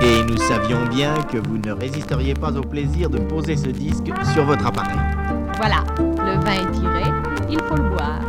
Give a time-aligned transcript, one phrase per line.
[0.00, 4.12] Et nous savions bien que vous ne résisteriez pas au plaisir de poser ce disque
[4.32, 4.98] sur votre appareil.
[5.56, 7.02] Voilà, le vin est tiré,
[7.50, 8.20] il faut le boire.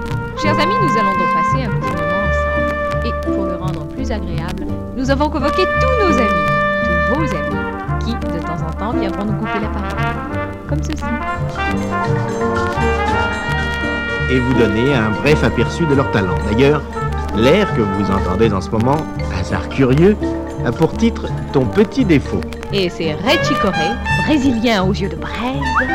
[0.42, 3.06] Chers amis, nous allons donc passer un petit moment ensemble.
[3.06, 4.66] Et pour le rendre plus agréable,
[4.98, 6.48] nous avons convoqué tous nos amis,
[6.86, 7.60] tous vos amis,
[8.04, 9.90] qui, de temps en temps, viendront nous couper la parole.
[10.68, 11.04] Comme ceci.
[14.32, 16.36] Et vous donner un bref aperçu de leur talent.
[16.50, 16.82] D'ailleurs,
[17.36, 18.98] l'air que vous entendez en ce moment,
[19.40, 20.18] hasard curieux,
[20.66, 22.42] a pour titre Ton petit défaut.
[22.72, 23.90] Et c'est Ray Chicoré,
[24.24, 25.90] brésilien aux yeux de braise,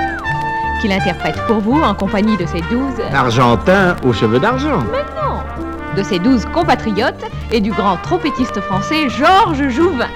[0.80, 3.00] qu'il interprète pour vous en compagnie de ses douze...
[3.12, 4.80] Argentin aux cheveux d'argent.
[4.80, 10.08] Non De ses douze compatriotes et du grand trompettiste français Georges Jouvin.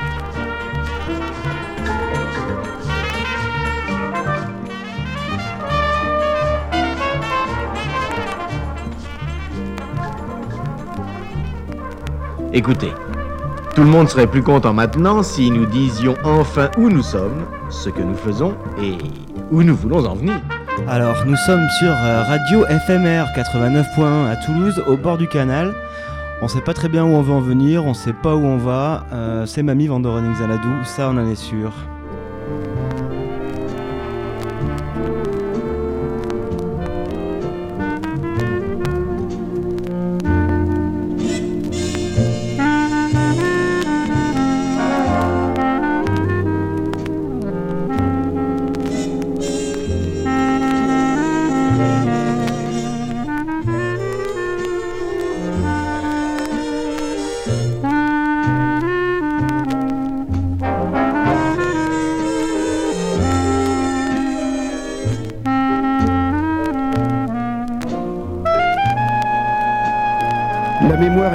[12.53, 12.93] Écoutez,
[13.79, 17.89] tout le monde serait plus content maintenant si nous disions enfin où nous sommes, ce
[17.89, 18.99] que nous faisons et
[19.53, 20.41] où nous voulons en venir.
[20.89, 25.77] Alors, nous sommes sur euh, Radio FMR 89.1 à Toulouse, au bord du canal.
[26.43, 28.57] On sait pas très bien où on veut en venir, on sait pas où on
[28.57, 29.07] va.
[29.13, 31.71] Euh, c'est Mamie Vandoren Xaladou, ça on en est sûr.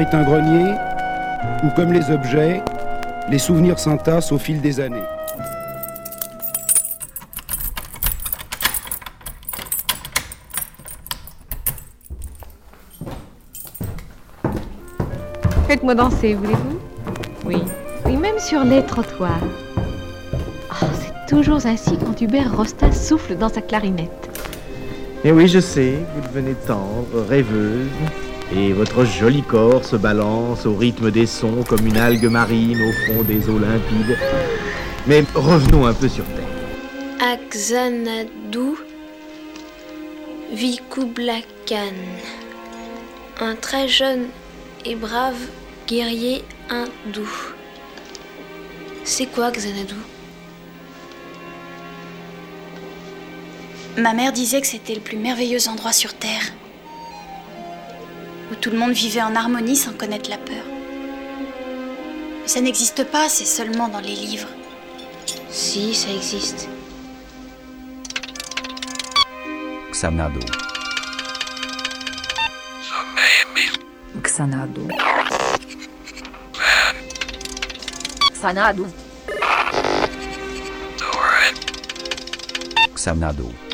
[0.03, 0.75] Est un grenier
[1.63, 2.61] où, comme les objets,
[3.29, 5.07] les souvenirs s'entassent au fil des années.
[15.67, 16.79] Faites-moi danser, voulez-vous?
[17.45, 17.63] Oui.
[18.05, 19.31] Oui, même sur les trottoirs.
[20.81, 24.29] Oh, c'est toujours ainsi quand Hubert Rosta souffle dans sa clarinette.
[25.23, 27.87] Et oui, je sais, vous devenez tendre, rêveuse,
[28.51, 32.91] et votre joli corps se balance au rythme des sons comme une algue marine au
[32.91, 34.17] fond des eaux limpides.
[35.07, 36.43] Mais revenons un peu sur Terre.
[37.19, 38.77] Axanadu
[40.51, 41.95] Vikublakan,
[43.39, 44.25] un très jeune
[44.85, 45.39] et brave
[45.87, 47.29] guerrier hindou.
[49.03, 49.95] C'est quoi Xanadu
[53.97, 56.53] Ma mère disait que c'était le plus merveilleux endroit sur Terre,
[58.63, 60.63] tout le monde vivait en harmonie sans connaître la peur.
[62.41, 64.47] Mais ça n'existe pas, c'est seulement dans les livres.
[65.49, 66.69] Si, ça existe.
[69.91, 70.39] Xanadu.
[74.23, 74.87] Xanadu.
[78.33, 78.85] Xanadu.
[82.95, 83.72] Xanadu.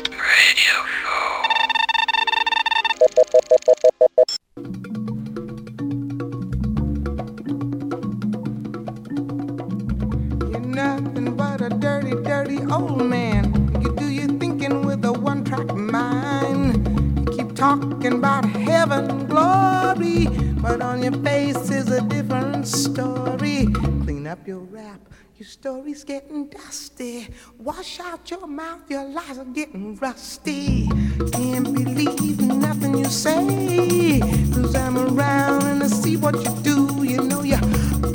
[17.70, 20.26] Talking about heaven, glory,
[20.60, 23.68] but on your face is a different story.
[24.02, 25.00] Clean up your rap.
[25.36, 27.28] Your story's getting dusty.
[27.58, 30.88] Wash out your mouth, your lies are getting rusty.
[31.32, 34.18] Can't believe nothing you say.
[34.52, 37.04] Cause I'm around and I see what you do.
[37.04, 37.58] You know you're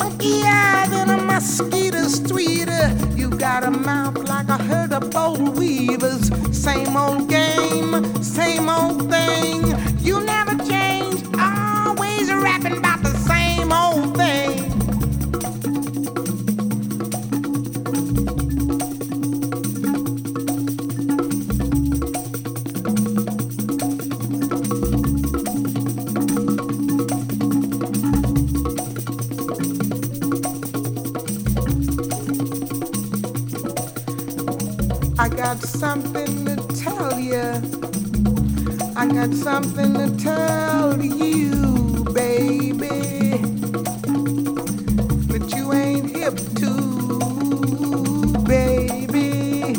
[0.01, 3.17] funkier than a mosquito's tweeter.
[3.17, 6.31] You got a mouth like a herd of boll weevils.
[6.55, 9.84] Same old game, same old thing.
[35.85, 37.45] Something to tell you.
[38.95, 43.01] I got something to tell you, baby.
[45.29, 46.71] That you ain't hip to,
[48.55, 49.75] baby.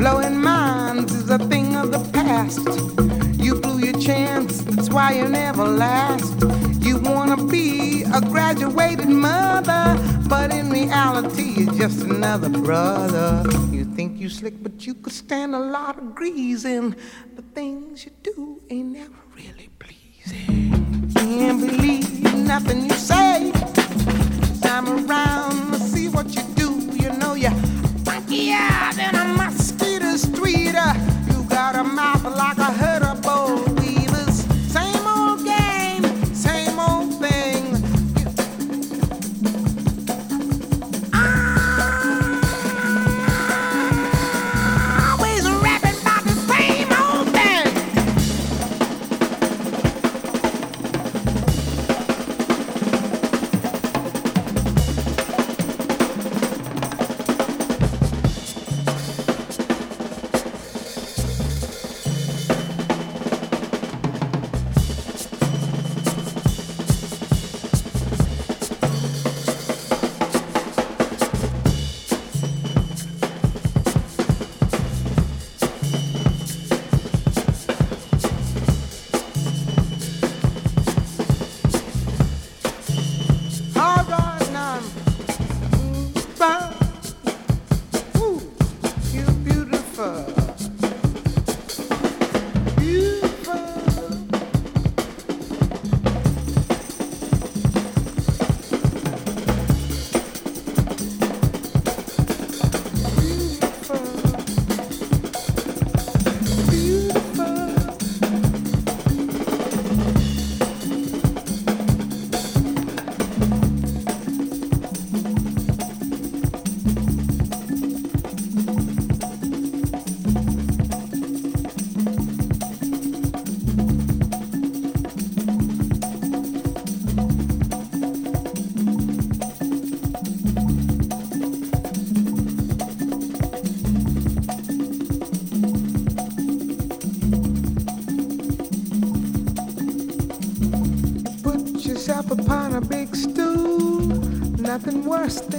[0.00, 2.64] Blowing minds is a thing of the past.
[3.44, 6.34] You blew your chance, that's why you never last.
[6.86, 9.84] You wanna be a graduated mother,
[10.28, 13.42] but in reality, you're just another brother.
[14.42, 16.64] Slick, but you could stand a lot of grease
[17.31, 17.31] The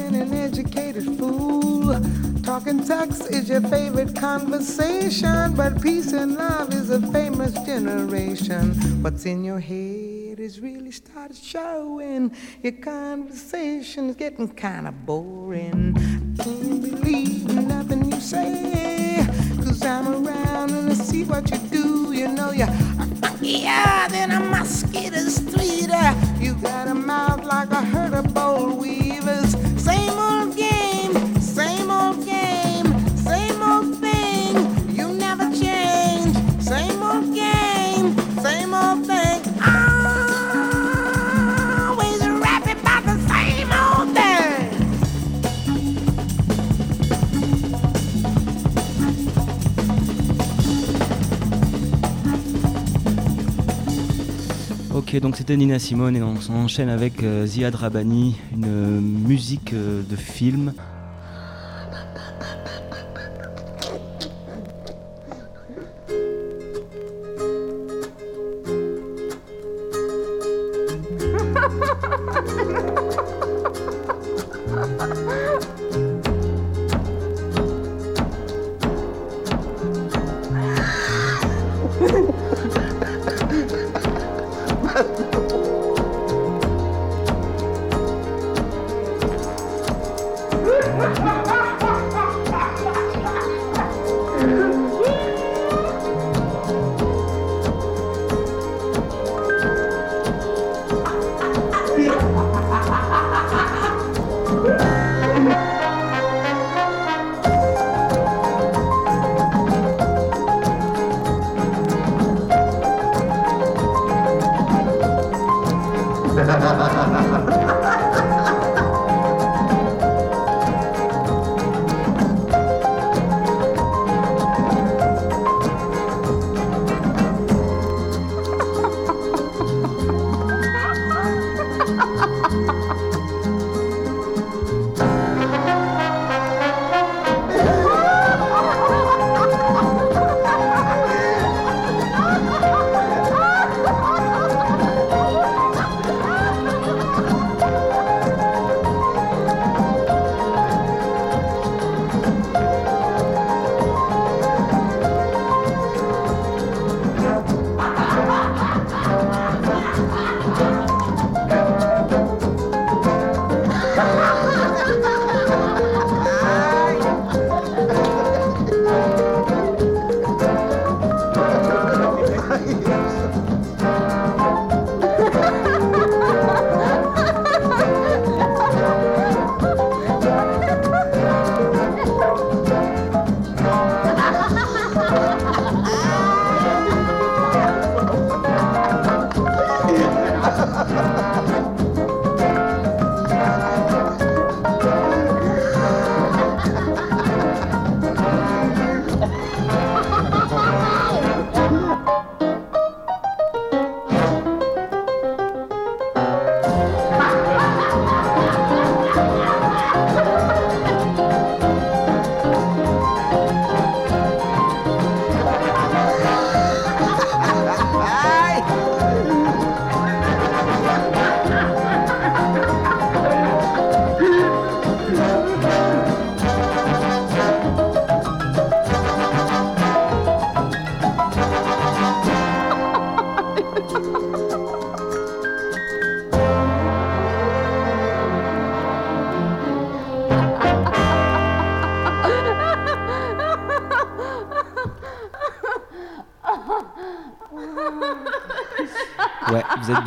[0.04, 2.00] than an educated fool.
[2.44, 8.74] Talking sex is your favorite conversation, but peace and love is a famous generation.
[9.02, 12.36] What's in your head is really started showing.
[12.62, 15.96] Your conversation is getting kind of boring.
[16.38, 19.26] Can't believe nothing you say.
[19.64, 22.12] Cause I'm around and I see what you do.
[22.12, 22.68] You know you're
[23.22, 25.92] funkier than a mosquito street.
[26.40, 29.62] You got a mouth like a herd of boll weevils.
[55.19, 60.01] Donc c'était Nina Simone et on s'enchaîne avec euh, Ziad Rabani, une euh, musique euh,
[60.01, 60.74] de film.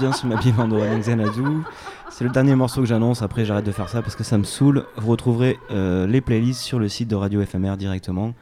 [0.06, 1.42] bien sous ma piment de Xanadu.
[2.10, 4.44] C'est le dernier morceau que j'annonce, après j'arrête de faire ça parce que ça me
[4.44, 4.86] saoule.
[4.96, 8.32] Vous retrouverez euh, les playlists sur le site de Radio FMR directement.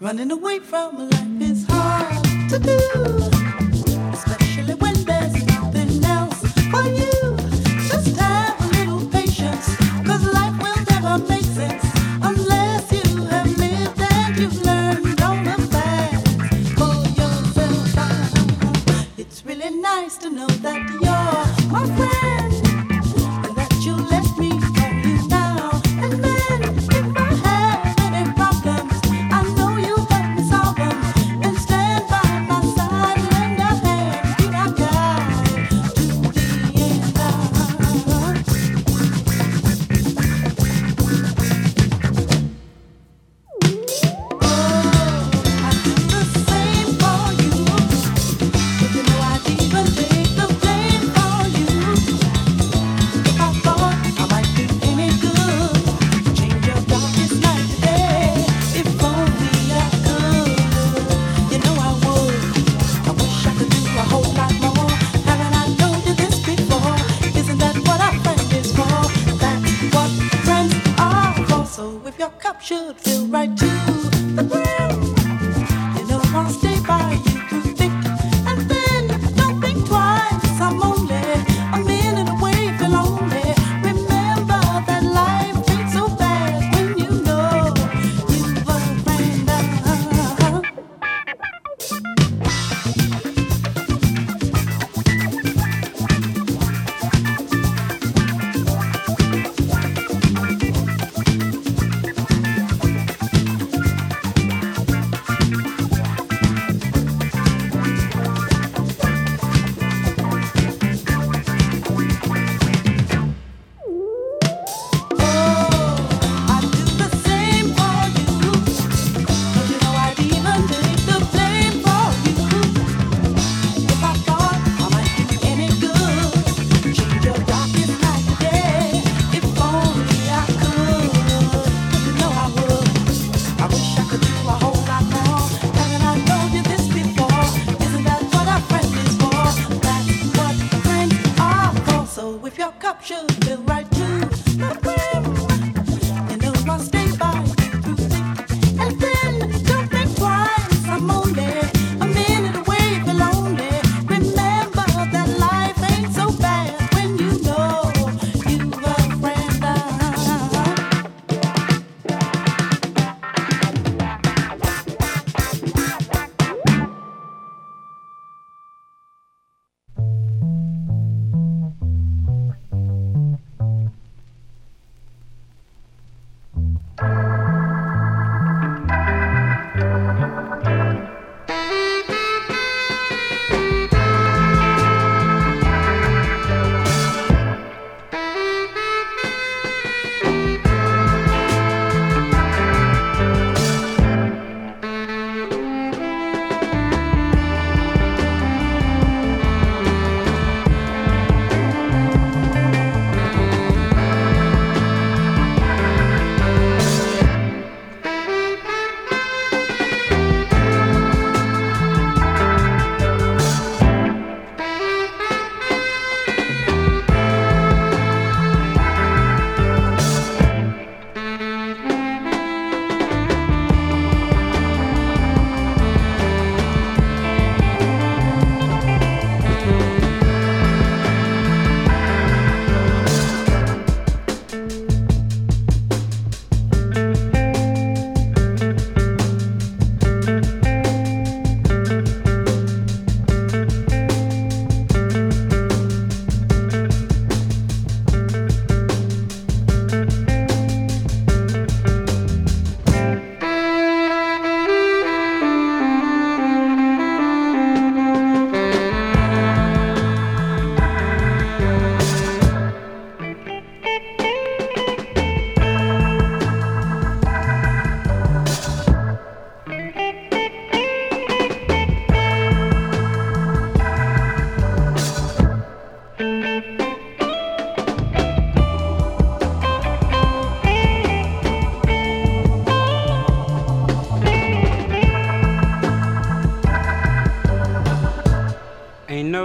[0.00, 1.15] Running away from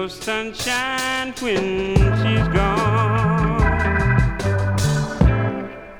[0.01, 3.61] no sunshine when she's gone.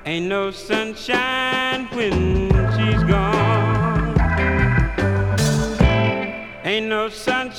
[0.07, 4.17] Ain't no sunshine when she's gone.
[6.65, 7.50] Ain't no sunshine.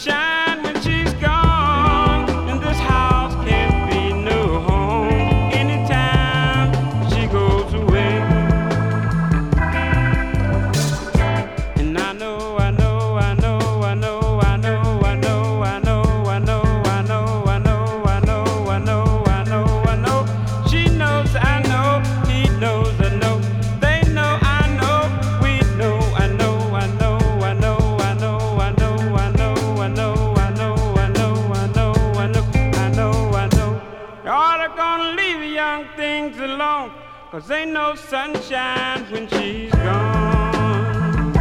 [38.13, 41.33] sunshine when she's gone.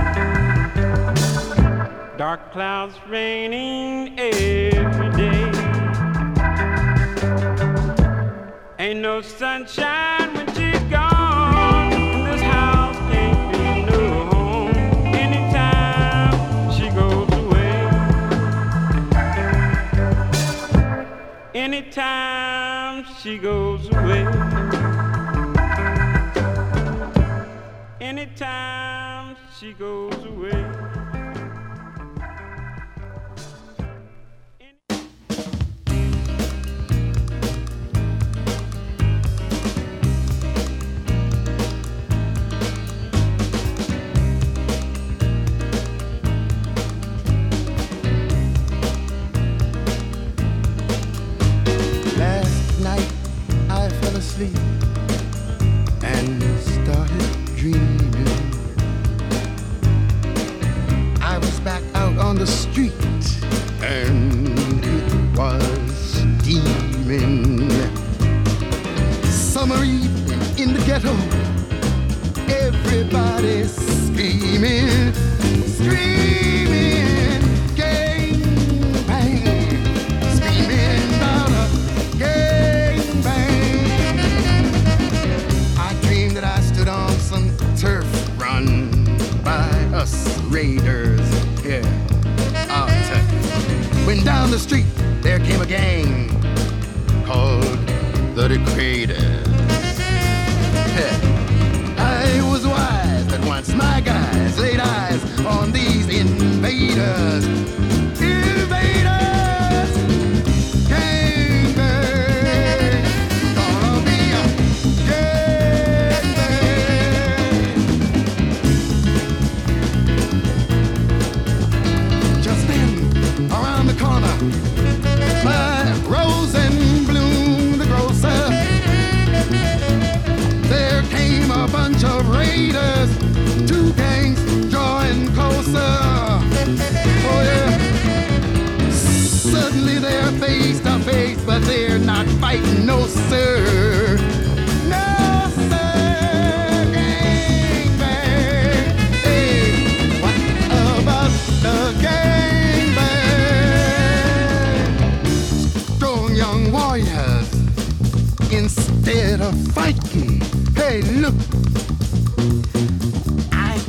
[2.17, 5.51] Dark clouds raining every day.
[8.79, 11.91] Ain't no sunshine when she's gone.
[11.91, 14.71] And this house can't be no home.
[15.25, 17.79] Anytime she goes away.
[21.53, 24.50] Anytime she goes away.
[29.61, 30.70] she goes away.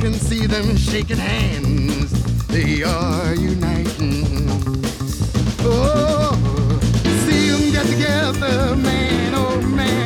[0.02, 2.10] can see them shaking hands.
[2.48, 4.26] They are uniting.
[5.60, 6.36] Oh,
[7.24, 10.01] see them get together, man, oh man.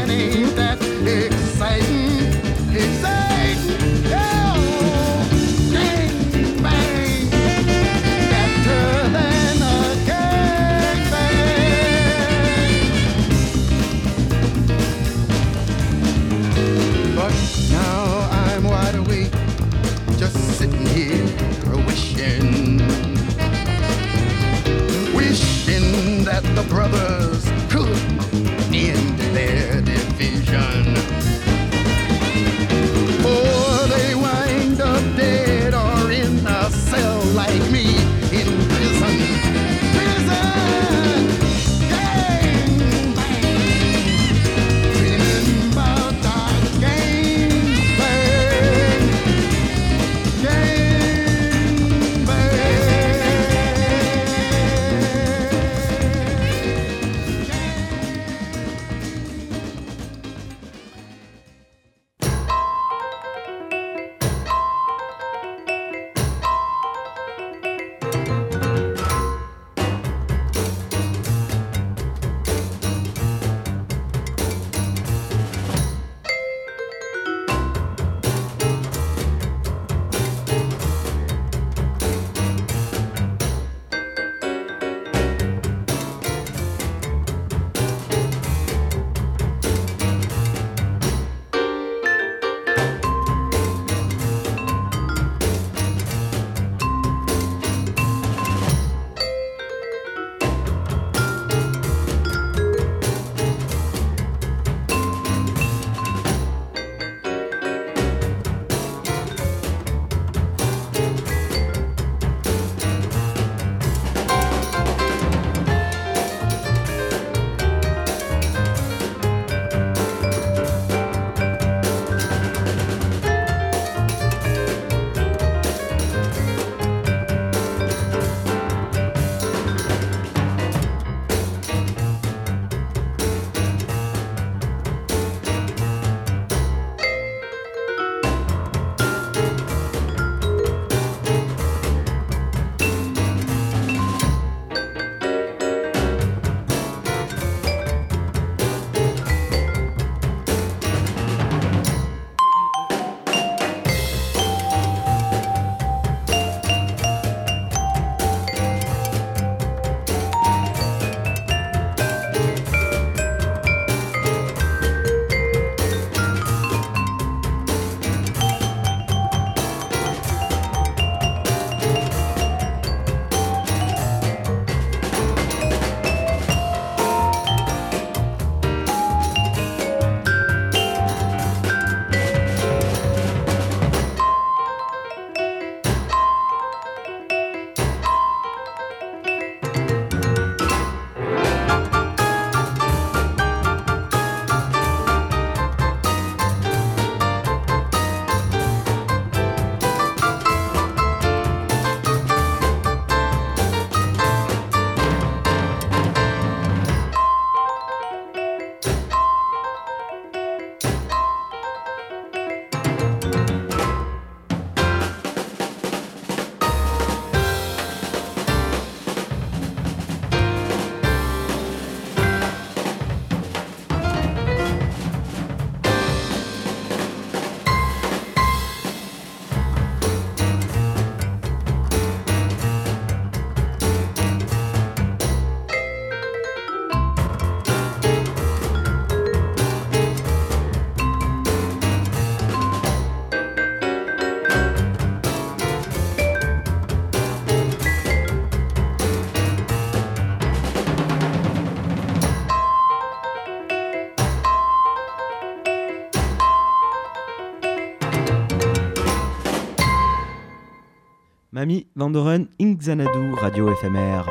[261.67, 264.25] Mamie Vandoren Inkzanadu, Radio FMR.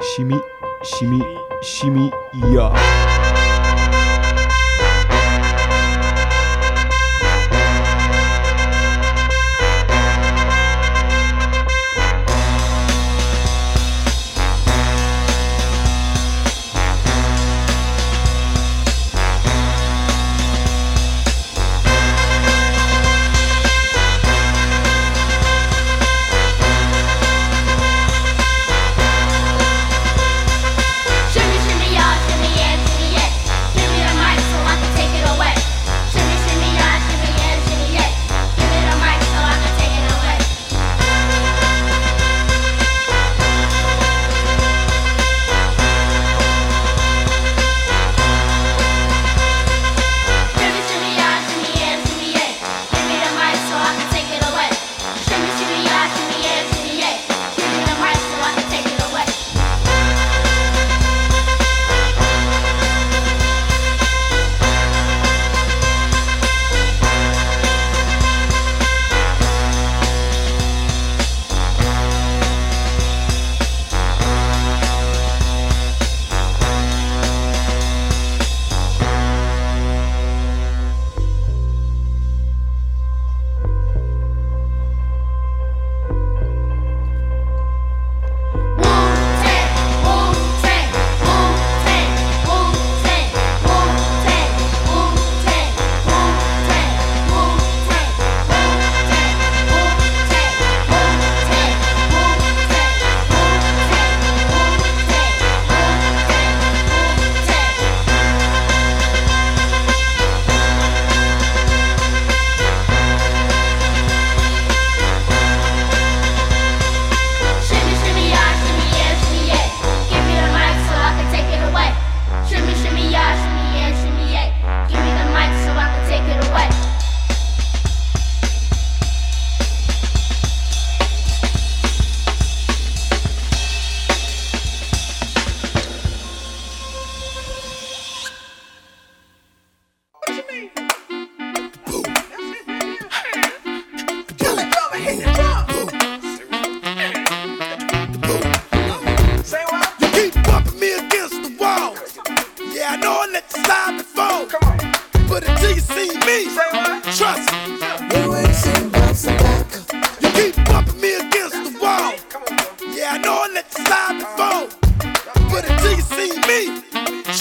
[0.00, 0.40] Chimie,
[0.82, 1.22] chimie,
[1.62, 2.10] chimie,
[2.54, 2.72] ya.
[2.74, 3.17] Shimmy,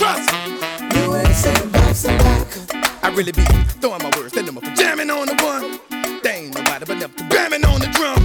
[0.07, 0.31] trust.
[0.95, 2.19] You ain't seen
[3.03, 3.43] I really be
[3.81, 5.79] throwing my words, letting them up, jamming on the one.
[6.23, 8.19] They ain't nobody but them bamming on the drum.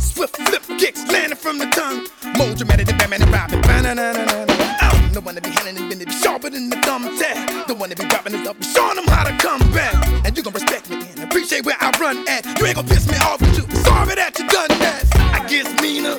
[0.00, 2.06] Swift flip kicks landing from the tongue.
[2.36, 3.60] More dramatic than Batman and Robin.
[3.62, 4.54] Ba-na-na-na-na-na.
[4.80, 7.66] I don't wanna be handling it, been it sharper than the thumbtack.
[7.66, 9.94] Don't wanna be dropping this up, be showing them how to come back.
[10.24, 12.46] And you gon' respect me and appreciate where I run at.
[12.58, 15.04] You ain't gon' piss me off, but you sorry that you done that.
[15.36, 16.18] I get meaner,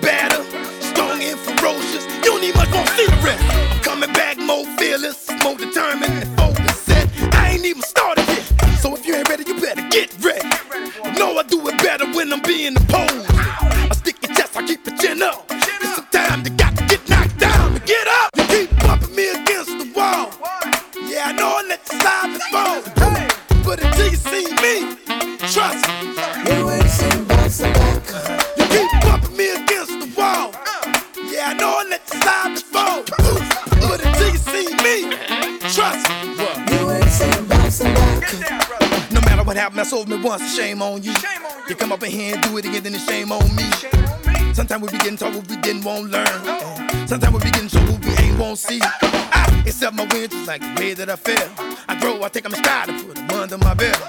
[0.00, 0.42] badder,
[0.80, 2.04] strong and ferocious.
[2.24, 3.75] You don't need much more see the rest.
[12.56, 13.26] When I'm being opposed.
[13.28, 15.44] I stick your chest, I keep your chin up.
[15.50, 18.30] It's sometimes you got to get knocked down to get up.
[18.36, 20.30] You keep bumping me against the wall.
[21.08, 22.82] Yeah, I know I let you slide before.
[23.64, 24.96] But until you see me,
[25.52, 26.16] trust me.
[26.48, 27.20] You ain't seen
[28.56, 30.52] You keep bumping me against the wall.
[31.30, 33.04] Yeah, I know I let you slide before.
[33.88, 34.96] But until you see me,
[35.74, 36.16] trust me.
[36.72, 37.10] You ain't
[37.70, 37.94] seen
[39.12, 40.54] No matter what happened, I sold me once.
[40.54, 41.12] Shame on you.
[41.68, 43.64] You come up in here and do it again, then it's shame on me.
[44.54, 47.08] Sometimes we be getting told what we didn't want to learn.
[47.08, 48.78] Sometimes we be getting shown what we ain't won't see.
[48.82, 51.50] I accept my wins just like the way that I feel.
[51.88, 54.00] I grow, I take them stride and put them under my belt.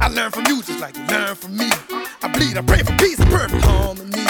[0.00, 1.70] I learn from you just like you learn from me.
[2.22, 4.26] I bleed, I pray for peace perfect harmony.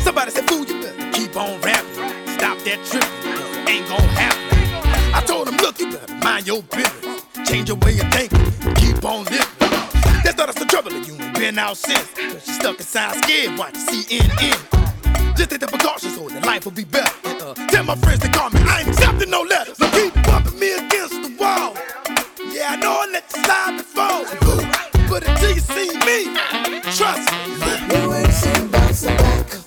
[0.00, 2.28] Somebody said, fool, you better keep on rapping.
[2.38, 5.14] Stop that tripping, ain't gon' happen.
[5.14, 7.26] I told him, look, you better mind your business.
[7.44, 8.51] Change your way of thinking,
[11.42, 12.08] been out since.
[12.14, 15.36] Cause you stuck inside scared, watch CNN.
[15.36, 17.10] Just take the precautions so that life will be better.
[17.24, 19.76] Uh, tell my friends to call me, I ain't accepting no letters.
[19.76, 21.74] So keep bumping me against the wall.
[22.54, 24.22] Yeah, I know I let you slide before.
[25.10, 26.18] But until you see me,
[26.94, 27.42] trust me.
[27.90, 28.70] You ain't seen
[29.52, 29.61] You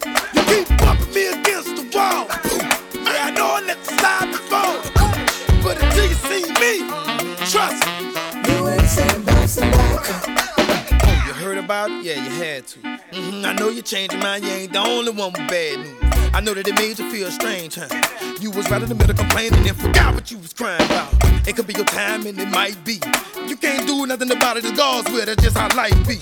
[13.56, 16.32] know you changed your mind, you ain't the only one with bad news.
[16.34, 17.88] I know that it made you feel strange, huh?
[18.42, 21.14] You was right in the middle complaining and forgot what you was crying about.
[21.48, 23.00] It could be your time and it might be.
[23.48, 26.18] You can't do nothing about it, it's God's will, that's just how life be.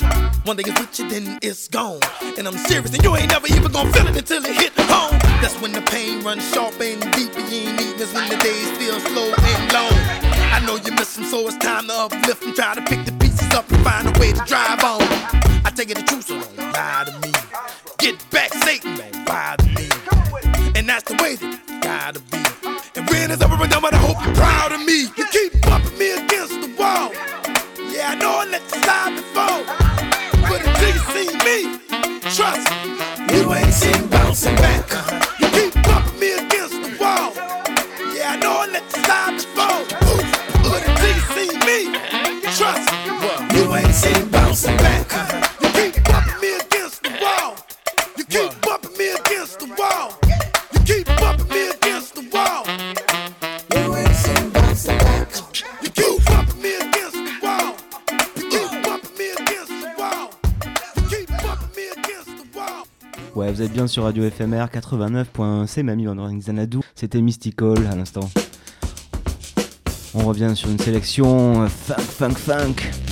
[0.45, 2.01] One day it's with you, then it's gone.
[2.37, 5.17] And I'm serious, and you ain't never even gonna feel it until it hit home.
[5.41, 8.69] That's when the pain runs sharp and deep, and you ain't eating, when the days
[8.77, 10.32] feel slow and long.
[10.53, 13.11] I know you miss them, so it's time to uplift and try to pick the
[13.13, 15.01] pieces up and find a way to drive on.
[15.65, 17.33] I take it the truth, so don't lie to me.
[17.97, 19.89] Get back, Satan, don't bother me.
[20.75, 22.37] And that's the way that it gotta be.
[22.95, 25.09] And when it's over and done, but I hope you're proud of me.
[25.17, 27.09] You keep bumping me against the wall.
[27.89, 29.65] Yeah, I know I let you slide before.
[30.47, 31.81] But until you see me,
[32.29, 32.69] trust
[33.33, 34.85] you ain't seen bouncing back.
[34.93, 35.32] Uh-huh.
[43.93, 45.11] Me, you ain't seen bouncing back.
[45.61, 47.55] You keep bumping me against the wall.
[48.17, 50.17] You keep bumping me against the wall.
[50.73, 52.65] You keep bumping me against the wall.
[53.73, 55.29] You ain't seen bouncing back.
[55.81, 57.75] You keep bumping me against the wall.
[58.35, 60.29] You keep bumping me against the wall.
[60.95, 62.85] You keep bumping me against the wall.
[63.35, 66.79] Ouais, vous êtes bien sur Radio FMR 89.1, c'est Mamie Wandering Xanadu.
[66.95, 68.29] C'était Mystical à l'instant.
[70.15, 73.02] On revient sur une sélection euh, funk, funk, funk.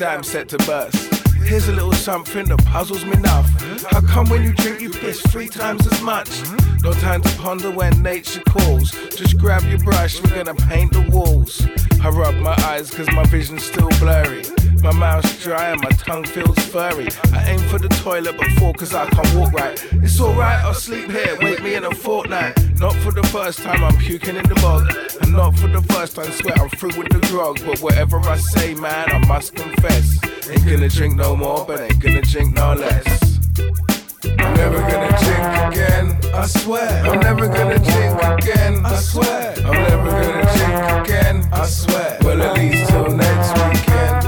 [0.00, 1.14] Like set to burst.
[1.44, 3.48] Here's a little something that puzzles me enough.
[3.90, 6.30] How come when you drink you piss three times as much?
[6.82, 8.92] No time to ponder when nature calls.
[9.16, 11.66] Just grab your brush, we're gonna paint the walls.
[12.00, 14.44] I rub my eyes cause my vision's still blurry.
[14.82, 17.08] My mouth's dry and my tongue feels furry.
[17.32, 19.84] I aim for the toilet but fall cause I can't walk right.
[19.94, 22.56] It's alright, I'll sleep here, wake me in a fortnight.
[22.78, 25.07] Not for the first time I'm puking in the bog.
[25.28, 27.60] Not for the first time swear I'm through with the grog.
[27.64, 30.18] But whatever I say, man, I must confess.
[30.48, 33.38] Ain't gonna drink no more, but ain't gonna drink no less.
[34.24, 36.88] I'm never gonna drink again, I swear.
[37.04, 39.54] I'm never gonna drink again, I swear.
[39.58, 42.18] I'm never gonna drink again, I swear.
[42.22, 44.24] Well, at least till next weekend.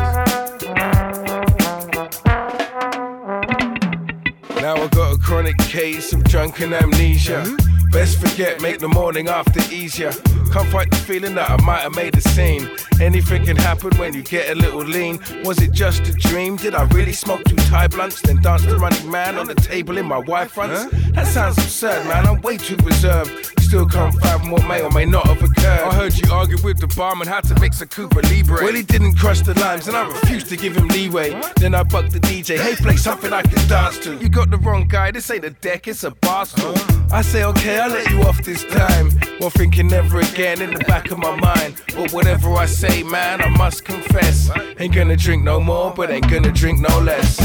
[4.61, 7.45] Now I got a chronic case of drunken amnesia.
[7.91, 10.13] Best forget, make the morning after easier.
[10.53, 12.71] Can't fight feeling that I might have made a scene.
[13.01, 15.19] Anything can happen when you get a little lean.
[15.45, 16.57] Was it just a dream?
[16.57, 19.99] Did I really smoke two Thai blunts, then dance the running man on the table
[19.99, 20.87] in my Y-fronts?
[21.13, 22.27] That sounds absurd, man.
[22.27, 23.60] I'm way too reserved.
[23.71, 25.65] Still can't fathom what may or may not have occurred.
[25.65, 28.65] I heard you argue with the barman how to mix a Cuba Libre.
[28.65, 31.41] Well, he didn't crush the lines, and I refused to give him leeway.
[31.55, 34.17] Then I bucked the DJ, hey, play something I can dance to.
[34.17, 36.73] You got the wrong guy, this ain't a deck, it's a bar stool.
[36.75, 37.09] Oh.
[37.13, 39.13] I say, okay, I'll let you off this time.
[39.39, 41.81] While thinking never again in the back of my mind.
[41.95, 44.51] But whatever I say, man, I must confess.
[44.81, 47.39] Ain't gonna drink no more, but ain't gonna drink no less.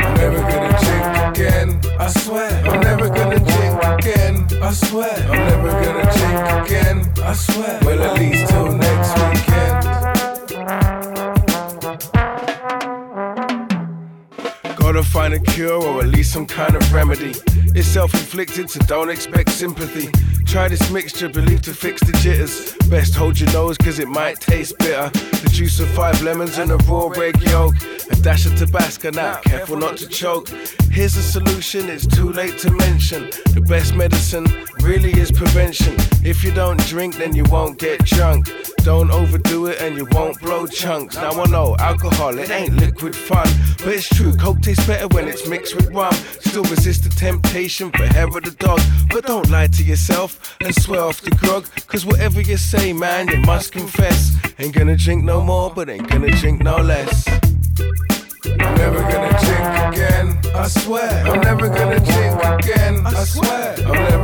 [0.00, 2.50] I'm never gonna drink again, I swear.
[2.66, 3.67] I'm never gonna drink
[3.98, 5.14] again, I swear.
[5.30, 7.80] I'm never gonna drink again, I swear.
[7.82, 9.78] Well, at least till next weekend.
[14.76, 17.34] Gotta find a cure or at least some kind of remedy.
[17.74, 20.08] It's self inflicted, so don't expect sympathy.
[20.48, 22.74] Try this mixture, believe to fix the jitters.
[22.88, 25.10] Best hold your nose, cause it might taste bitter.
[25.10, 27.74] The juice of five lemons and a raw egg yolk.
[28.10, 30.48] A dash of Tabasco now, careful not to choke.
[30.90, 33.28] Here's a solution, it's too late to mention.
[33.52, 34.46] The best medicine
[34.80, 35.94] really is prevention.
[36.24, 38.50] If you don't drink, then you won't get drunk.
[38.78, 41.16] Don't overdo it and you won't blow chunks.
[41.16, 43.46] Now I know alcohol, it ain't liquid fun.
[43.78, 46.14] But it's true, Coke tastes better when it's mixed with rum.
[46.40, 48.80] Still resist the temptation for hair of the dog.
[49.10, 51.66] But don't lie to yourself and swear off the grog.
[51.86, 54.36] Cause whatever you say, man, you must confess.
[54.58, 57.26] Ain't gonna drink no more, but ain't gonna drink no less.
[58.44, 61.10] I'm never gonna drink again, I swear.
[61.26, 64.17] I'm never gonna drink again, I swear.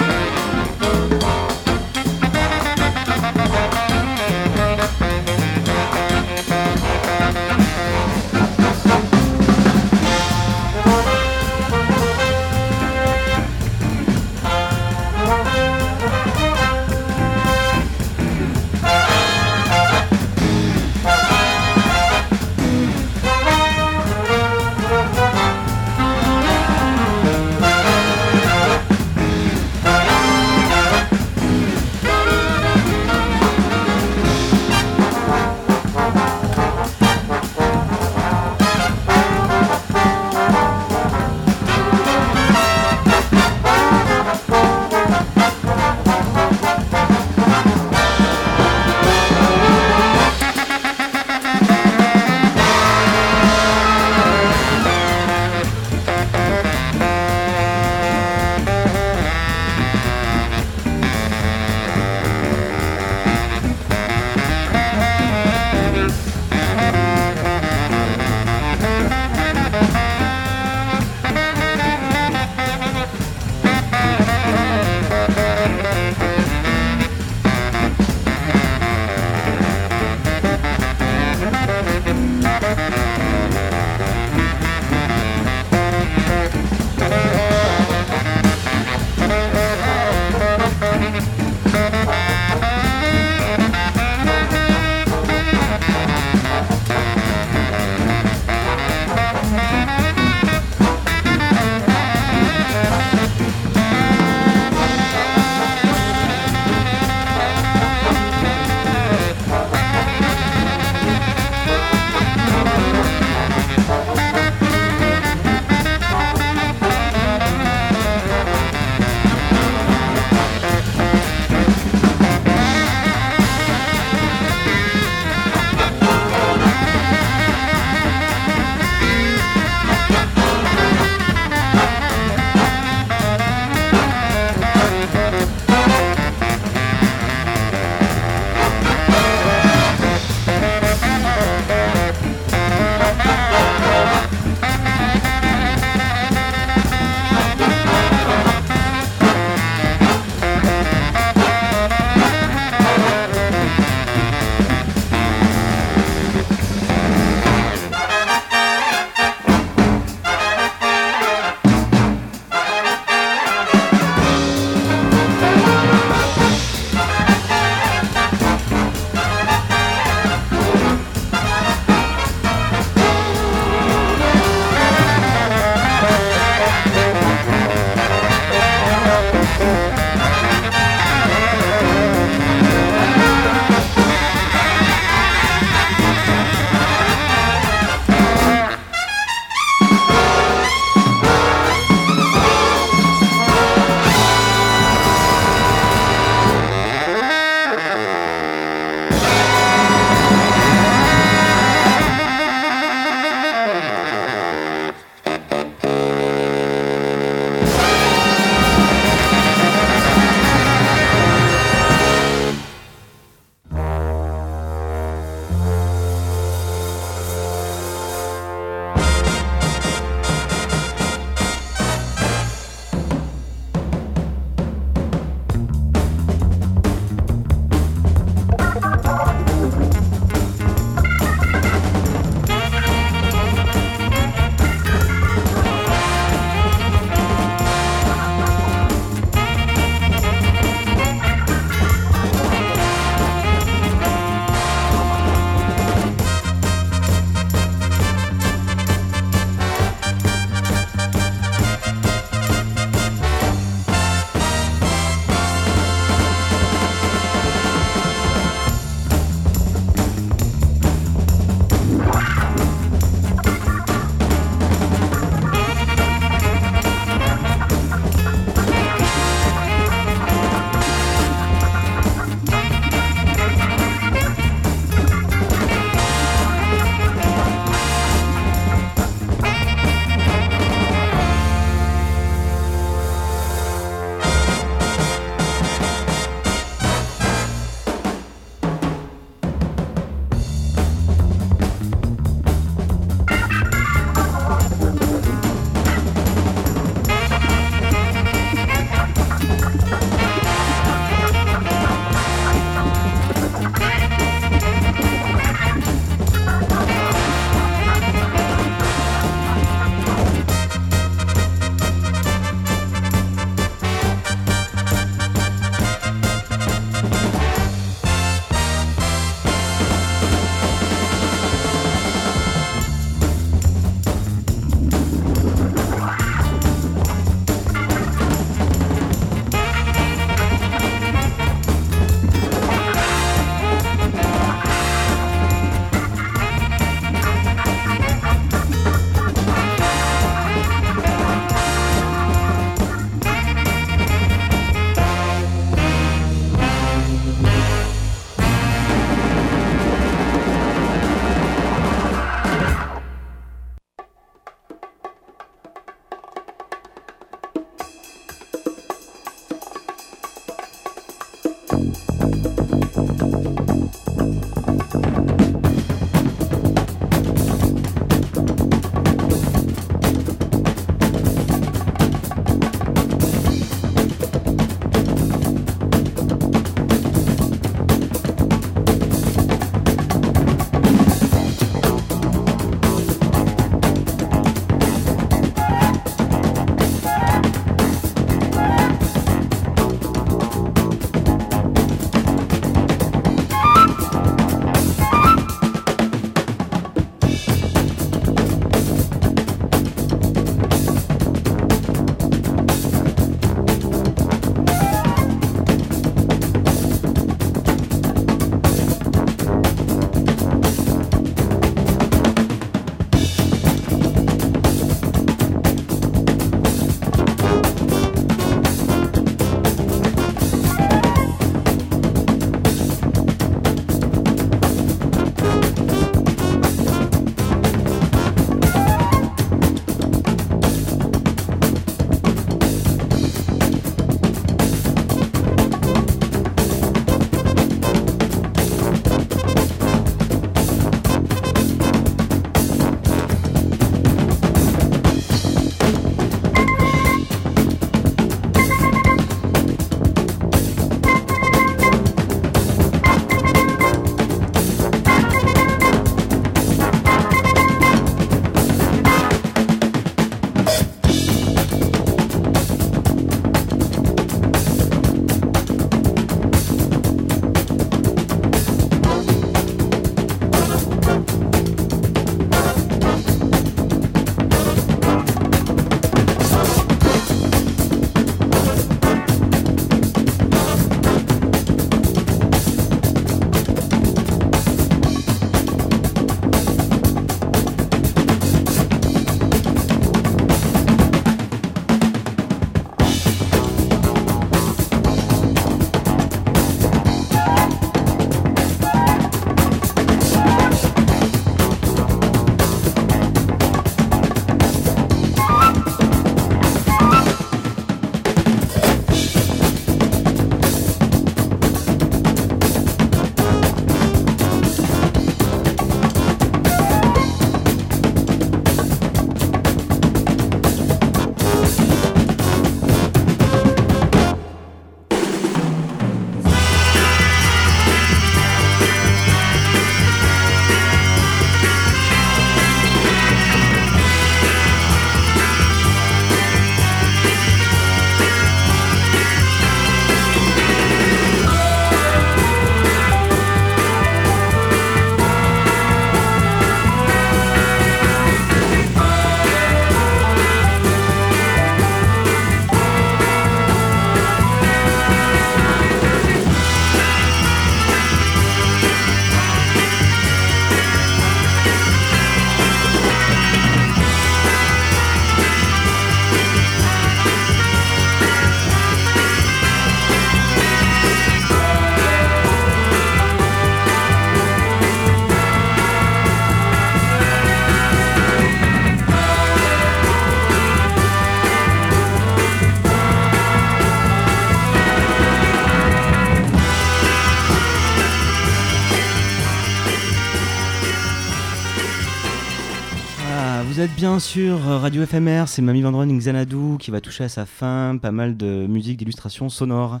[593.78, 597.46] Vous êtes bien sûr Radio FMR, c'est Mamie Vendron Xanadu qui va toucher à sa
[597.46, 600.00] fin pas mal de musique, d'illustrations sonores,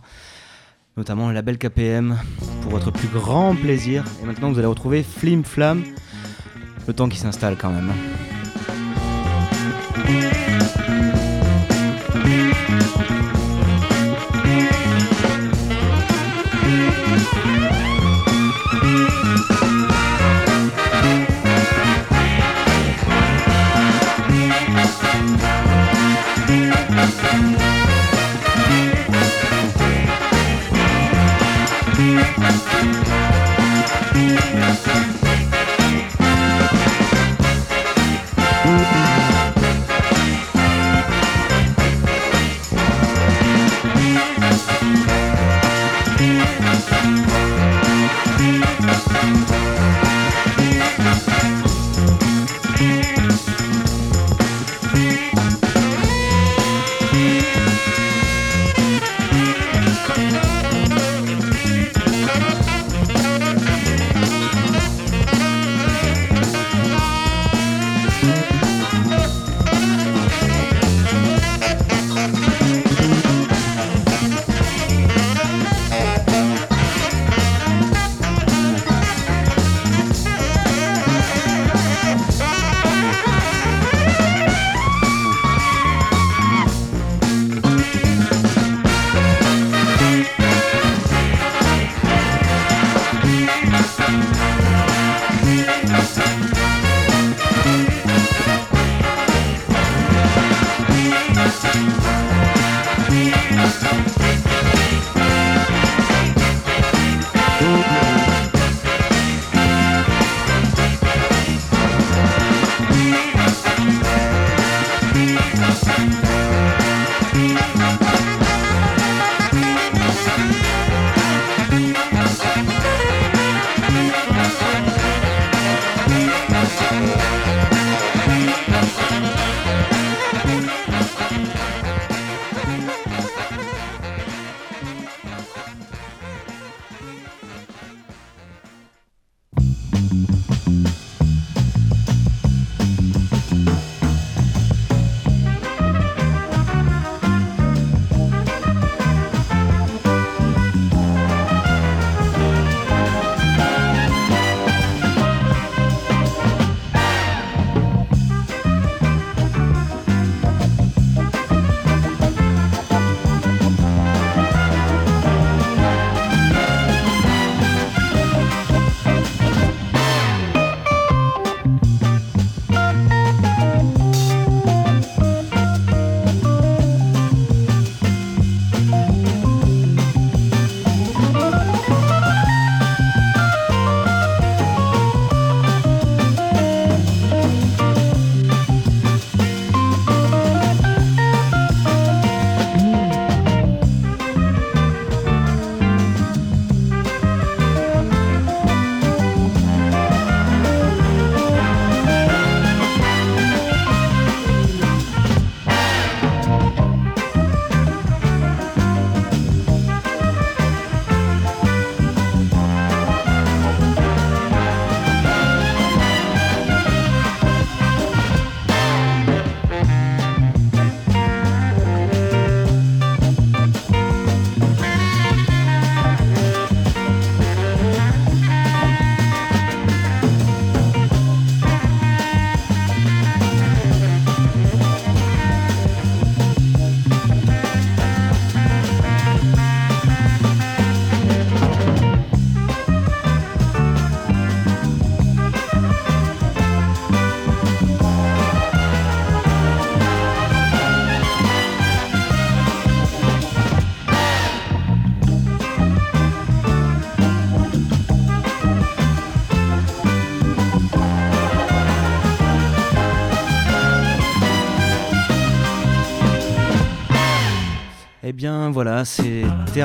[0.96, 2.18] notamment la belle KPM,
[2.62, 4.04] pour votre plus grand plaisir.
[4.20, 5.84] Et maintenant vous allez retrouver Flim Flam,
[6.88, 7.92] le temps qui s'installe quand même.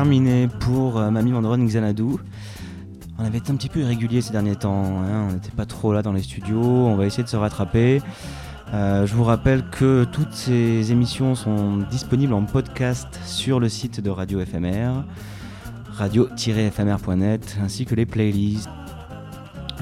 [0.04, 2.18] Terminé pour euh, Mamie Mandron Xanadu.
[3.18, 5.94] On avait été un petit peu irrégulier ces derniers temps, hein, on n'était pas trop
[5.94, 8.02] là dans les studios, on va essayer de se rattraper.
[8.74, 14.02] Euh, je vous rappelle que toutes ces émissions sont disponibles en podcast sur le site
[14.02, 15.06] de Radio FMR,
[15.94, 18.68] radio-fmr.net, ainsi que les playlists.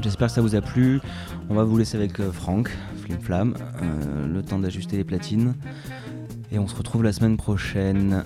[0.03, 1.01] J'espère que ça vous a plu.
[1.49, 2.69] On va vous laisser avec euh, Franck,
[3.09, 5.55] une flamme, euh, le temps d'ajuster les platines.
[6.51, 8.23] Et on se retrouve la semaine prochaine.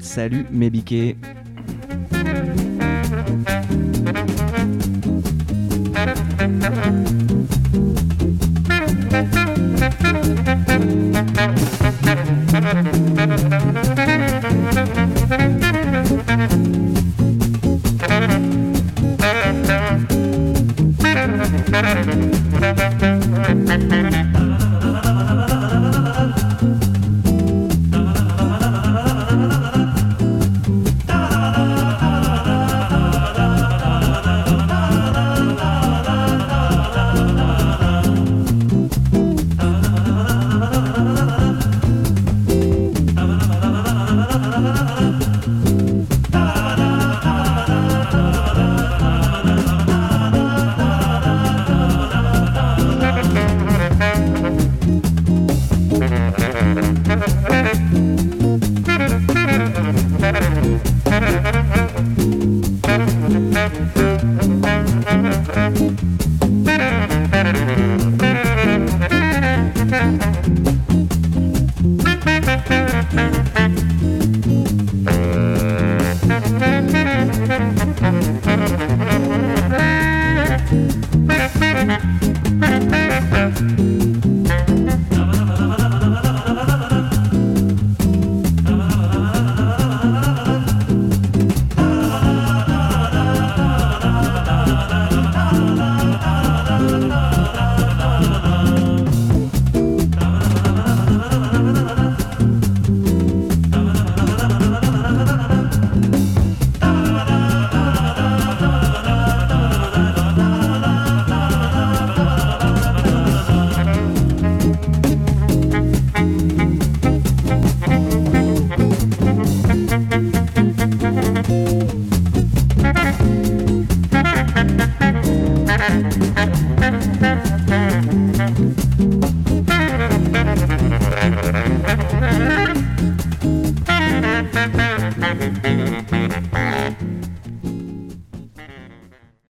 [0.00, 1.16] Salut mes biquets